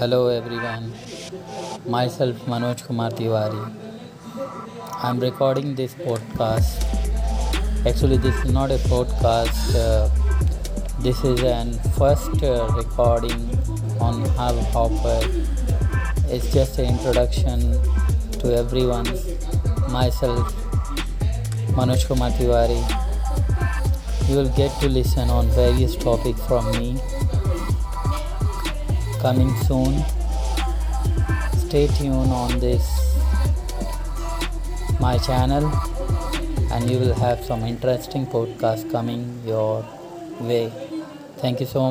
Hello 0.00 0.28
everyone, 0.28 0.84
myself 1.94 2.38
Manoj 2.50 2.82
Kumar 2.84 3.10
Tiwari. 3.10 3.58
I'm 5.08 5.20
recording 5.20 5.74
this 5.74 5.94
podcast. 5.94 6.86
Actually, 7.86 8.16
this 8.16 8.34
is 8.42 8.50
not 8.50 8.70
a 8.70 8.78
podcast, 8.92 9.74
uh, 9.82 10.08
this 11.00 11.22
is 11.22 11.42
an 11.42 11.74
first 11.98 12.42
uh, 12.42 12.72
recording 12.78 13.42
on 14.00 14.24
Hub 14.38 14.56
Hopper. 14.76 15.20
It's 16.28 16.50
just 16.50 16.78
an 16.78 16.86
introduction 16.86 17.60
to 18.38 18.56
everyone. 18.56 19.04
Myself, 19.98 20.54
Manoj 21.76 22.06
Kumar 22.06 22.30
Tiwari. 22.40 22.80
You 24.30 24.36
will 24.36 24.52
get 24.56 24.72
to 24.80 24.88
listen 24.88 25.28
on 25.28 25.50
various 25.50 25.94
topics 25.94 26.40
from 26.46 26.72
me 26.72 26.98
coming 29.20 29.54
soon. 29.68 30.02
Stay 31.68 31.86
tuned 31.88 32.32
on 32.32 32.58
this 32.58 32.84
my 34.98 35.16
channel 35.18 35.64
and 36.72 36.90
you 36.90 36.98
will 36.98 37.14
have 37.14 37.44
some 37.44 37.62
interesting 37.64 38.26
podcasts 38.26 38.90
coming 38.90 39.42
your 39.46 39.84
way. 40.40 40.72
Thank 41.38 41.60
you 41.60 41.66
so 41.66 41.80
much. 41.80 41.88